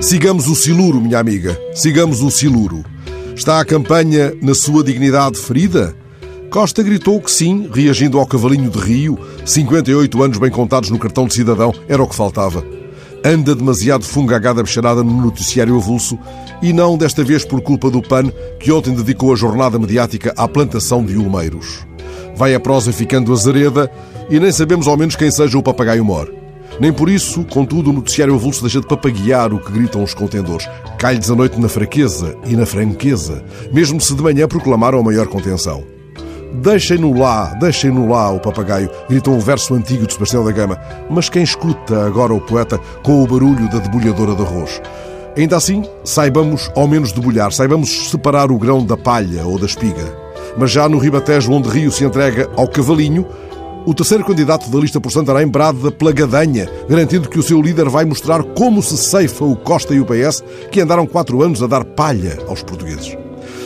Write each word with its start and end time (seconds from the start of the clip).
Sigamos 0.00 0.48
o 0.48 0.54
Siluro, 0.54 0.98
minha 0.98 1.18
amiga. 1.18 1.60
Sigamos 1.74 2.22
o 2.22 2.30
Siluro. 2.30 2.82
Está 3.36 3.60
a 3.60 3.64
campanha 3.66 4.32
na 4.40 4.54
sua 4.54 4.82
dignidade 4.82 5.38
ferida? 5.38 5.94
Costa 6.50 6.82
gritou 6.82 7.20
que 7.20 7.30
sim, 7.30 7.68
reagindo 7.70 8.18
ao 8.18 8.26
cavalinho 8.26 8.70
de 8.70 8.78
Rio. 8.78 9.18
58 9.44 10.22
anos 10.22 10.38
bem 10.38 10.50
contados 10.50 10.88
no 10.88 10.98
cartão 10.98 11.26
de 11.26 11.34
cidadão, 11.34 11.74
era 11.86 12.02
o 12.02 12.08
que 12.08 12.14
faltava. 12.14 12.64
Anda 13.22 13.54
demasiado 13.54 14.02
fungagada 14.02 14.62
bicharada 14.62 15.04
no 15.04 15.20
noticiário 15.20 15.76
avulso 15.76 16.18
e 16.62 16.72
não 16.72 16.96
desta 16.96 17.22
vez 17.22 17.44
por 17.44 17.60
culpa 17.60 17.90
do 17.90 18.00
PAN, 18.00 18.32
que 18.58 18.72
ontem 18.72 18.94
dedicou 18.94 19.34
a 19.34 19.36
jornada 19.36 19.78
mediática 19.78 20.32
à 20.34 20.48
plantação 20.48 21.04
de 21.04 21.14
ulmeiros. 21.18 21.86
Vai 22.34 22.54
a 22.54 22.60
prosa 22.60 22.90
ficando 22.90 23.34
azareda 23.34 23.90
e 24.30 24.40
nem 24.40 24.50
sabemos 24.50 24.88
ao 24.88 24.96
menos 24.96 25.14
quem 25.14 25.30
seja 25.30 25.58
o 25.58 25.62
papagaio 25.62 26.02
mor. 26.02 26.39
Nem 26.80 26.90
por 26.90 27.10
isso, 27.10 27.44
contudo, 27.44 27.90
o 27.90 27.92
noticiário 27.92 28.34
avulso 28.34 28.62
deixa 28.62 28.80
de 28.80 28.86
papaguear 28.86 29.52
o 29.52 29.60
que 29.60 29.70
gritam 29.70 30.02
os 30.02 30.14
contendores. 30.14 30.66
Cai-lhes 30.98 31.30
a 31.30 31.34
noite 31.36 31.60
na 31.60 31.68
fraqueza 31.68 32.34
e 32.46 32.56
na 32.56 32.64
franqueza, 32.64 33.44
mesmo 33.70 34.00
se 34.00 34.14
de 34.14 34.22
manhã 34.22 34.48
proclamaram 34.48 34.98
a 34.98 35.02
maior 35.02 35.26
contenção. 35.26 35.84
Deixem-no 36.54 37.12
lá, 37.12 37.54
deixem-no 37.60 38.08
lá, 38.08 38.30
o 38.30 38.40
papagaio, 38.40 38.90
gritou 39.10 39.34
um 39.34 39.38
verso 39.38 39.74
antigo 39.74 40.06
de 40.06 40.14
Sebastião 40.14 40.42
da 40.42 40.52
Gama. 40.52 40.80
Mas 41.10 41.28
quem 41.28 41.42
escuta 41.42 42.06
agora 42.06 42.32
o 42.32 42.40
poeta 42.40 42.78
com 43.02 43.22
o 43.22 43.26
barulho 43.26 43.68
da 43.70 43.78
debulhadora 43.78 44.34
de 44.34 44.42
arroz? 44.42 44.80
Ainda 45.36 45.58
assim, 45.58 45.84
saibamos 46.02 46.70
ao 46.74 46.88
menos 46.88 47.12
debulhar, 47.12 47.52
saibamos 47.52 48.10
separar 48.10 48.50
o 48.50 48.58
grão 48.58 48.84
da 48.84 48.96
palha 48.96 49.46
ou 49.46 49.58
da 49.58 49.66
espiga. 49.66 50.16
Mas 50.56 50.70
já 50.70 50.88
no 50.88 50.98
Ribatejo, 50.98 51.52
onde 51.52 51.68
Rio 51.68 51.92
se 51.92 52.04
entrega 52.04 52.50
ao 52.56 52.66
cavalinho, 52.66 53.26
o 53.86 53.94
terceiro 53.94 54.24
candidato 54.24 54.70
da 54.70 54.78
lista 54.78 55.00
por 55.00 55.10
Santarém 55.10 55.46
brada 55.46 55.90
pela 55.90 56.12
gadanha, 56.12 56.68
garantindo 56.88 57.28
que 57.28 57.38
o 57.38 57.42
seu 57.42 57.60
líder 57.60 57.88
vai 57.88 58.04
mostrar 58.04 58.42
como 58.42 58.82
se 58.82 58.96
ceifa 58.96 59.44
o 59.44 59.56
Costa 59.56 59.94
e 59.94 60.00
o 60.00 60.04
PS, 60.04 60.42
que 60.70 60.80
andaram 60.80 61.06
quatro 61.06 61.42
anos 61.42 61.62
a 61.62 61.66
dar 61.66 61.84
palha 61.84 62.38
aos 62.46 62.62
portugueses. 62.62 63.16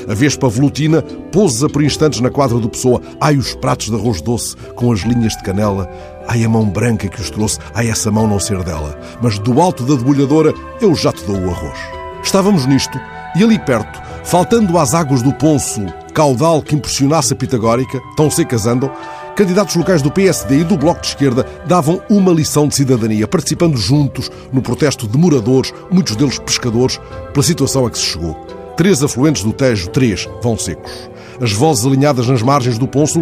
A 0.08 0.14
vespa 0.14 0.48
velutina 0.48 1.02
pousa 1.32 1.68
por 1.68 1.82
instantes 1.82 2.20
na 2.20 2.30
quadra 2.30 2.58
do 2.58 2.68
Pessoa. 2.68 3.00
Ai, 3.20 3.36
os 3.36 3.54
pratos 3.54 3.88
de 3.88 3.94
arroz 3.94 4.20
doce 4.20 4.54
com 4.74 4.92
as 4.92 5.00
linhas 5.00 5.34
de 5.34 5.42
canela. 5.42 5.90
Ai, 6.28 6.44
a 6.44 6.48
mão 6.48 6.68
branca 6.68 7.08
que 7.08 7.20
os 7.20 7.30
trouxe. 7.30 7.58
Ai, 7.74 7.88
essa 7.88 8.10
mão 8.10 8.28
não 8.28 8.38
ser 8.38 8.62
dela. 8.62 8.98
Mas 9.22 9.38
do 9.38 9.60
alto 9.60 9.82
da 9.82 9.94
debulhadora 9.94 10.52
eu 10.80 10.94
já 10.94 11.10
te 11.10 11.24
dou 11.24 11.36
o 11.36 11.50
arroz. 11.50 11.78
Estávamos 12.22 12.66
nisto 12.66 13.00
e 13.34 13.42
ali 13.42 13.58
perto, 13.58 14.00
faltando 14.24 14.78
às 14.78 14.94
águas 14.94 15.22
do 15.22 15.32
Ponço 15.32 15.84
caudal 16.14 16.62
que 16.62 16.76
impressionasse 16.76 17.32
a 17.32 17.36
Pitagórica, 17.36 18.00
tão 18.16 18.30
secas 18.30 18.66
andam, 18.66 18.90
candidatos 19.34 19.74
locais 19.74 20.00
do 20.00 20.10
PSD 20.10 20.60
e 20.60 20.64
do 20.64 20.76
Bloco 20.76 21.00
de 21.00 21.08
Esquerda 21.08 21.46
davam 21.66 22.00
uma 22.08 22.32
lição 22.32 22.68
de 22.68 22.74
cidadania, 22.74 23.26
participando 23.26 23.76
juntos 23.76 24.30
no 24.52 24.62
protesto 24.62 25.08
de 25.08 25.18
moradores, 25.18 25.72
muitos 25.90 26.16
deles 26.16 26.38
pescadores, 26.38 27.00
pela 27.32 27.44
situação 27.44 27.84
a 27.84 27.90
que 27.90 27.98
se 27.98 28.04
chegou. 28.04 28.34
Três 28.76 29.02
afluentes 29.02 29.42
do 29.42 29.52
Tejo, 29.52 29.88
três, 29.90 30.28
vão 30.42 30.56
secos. 30.56 31.10
As 31.40 31.52
vozes 31.52 31.84
alinhadas 31.84 32.28
nas 32.28 32.42
margens 32.42 32.78
do 32.78 32.86
Ponço 32.86 33.20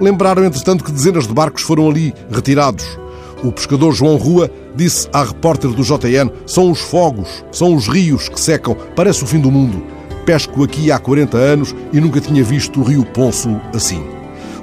lembraram, 0.00 0.44
entretanto, 0.44 0.84
que 0.84 0.92
dezenas 0.92 1.26
de 1.26 1.32
barcos 1.32 1.62
foram 1.62 1.88
ali 1.88 2.14
retirados. 2.30 2.86
O 3.42 3.52
pescador 3.52 3.92
João 3.92 4.16
Rua 4.16 4.50
disse 4.74 5.08
à 5.12 5.22
repórter 5.22 5.70
do 5.70 5.82
JN: 5.82 6.30
são 6.46 6.70
os 6.70 6.80
fogos, 6.80 7.44
são 7.52 7.74
os 7.74 7.86
rios 7.86 8.28
que 8.28 8.40
secam, 8.40 8.76
parece 8.94 9.22
o 9.22 9.26
fim 9.26 9.40
do 9.40 9.50
mundo. 9.50 9.82
Pesco 10.24 10.64
aqui 10.64 10.90
há 10.90 10.98
40 10.98 11.36
anos 11.36 11.74
e 11.92 12.00
nunca 12.00 12.20
tinha 12.20 12.42
visto 12.42 12.80
o 12.80 12.82
rio 12.82 13.04
Ponço 13.04 13.60
assim. 13.74 14.02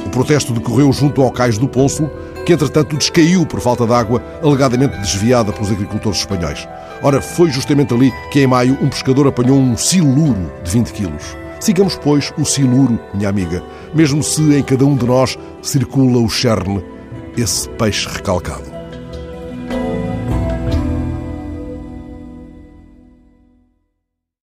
O 0.05 0.09
protesto 0.09 0.53
decorreu 0.53 0.91
junto 0.91 1.21
ao 1.21 1.31
cais 1.31 1.57
do 1.57 1.67
Ponço, 1.67 2.09
que 2.45 2.53
entretanto 2.53 2.97
descaiu 2.97 3.45
por 3.45 3.59
falta 3.59 3.85
de 3.85 3.93
água, 3.93 4.23
alegadamente 4.41 4.97
desviada 4.97 5.51
pelos 5.51 5.71
agricultores 5.71 6.19
espanhóis. 6.19 6.67
Ora, 7.01 7.21
foi 7.21 7.49
justamente 7.49 7.93
ali 7.93 8.11
que 8.31 8.41
em 8.41 8.47
maio 8.47 8.77
um 8.81 8.89
pescador 8.89 9.27
apanhou 9.27 9.57
um 9.57 9.77
siluro 9.77 10.51
de 10.63 10.71
20 10.71 10.93
quilos. 10.93 11.37
Sigamos, 11.59 11.95
pois, 11.95 12.33
o 12.37 12.43
siluro, 12.43 12.99
minha 13.13 13.29
amiga, 13.29 13.63
mesmo 13.93 14.21
se 14.21 14.41
em 14.53 14.61
cada 14.61 14.85
um 14.85 14.95
de 14.95 15.05
nós 15.05 15.37
circula 15.61 16.19
o 16.19 16.29
cherne, 16.29 16.83
esse 17.37 17.69
peixe 17.69 18.07
recalcado. 18.09 18.72